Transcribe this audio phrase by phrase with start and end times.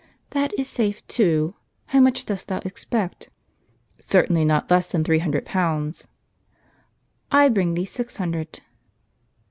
[0.31, 1.53] "That is safe too.
[1.85, 3.29] How much dost thou expect?
[3.99, 6.07] ""Certainly not less than three hundred pounds."*"
[7.31, 8.61] I bring thee six hundred."